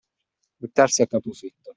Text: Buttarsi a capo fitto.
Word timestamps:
Buttarsi 0.61 1.03
a 1.03 1.05
capo 1.05 1.31
fitto. 1.31 1.69